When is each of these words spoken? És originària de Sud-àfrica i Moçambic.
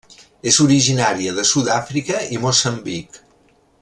És 0.51 0.55
originària 0.63 1.35
de 1.39 1.45
Sud-àfrica 1.49 2.23
i 2.37 2.41
Moçambic. 2.47 3.21